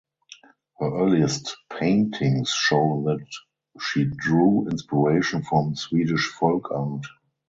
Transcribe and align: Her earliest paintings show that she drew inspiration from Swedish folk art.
Her 0.79 0.87
earliest 0.99 1.55
paintings 1.77 2.49
show 2.49 3.03
that 3.05 3.23
she 3.79 4.05
drew 4.05 4.67
inspiration 4.67 5.43
from 5.43 5.75
Swedish 5.75 6.27
folk 6.39 6.71
art. 6.71 7.05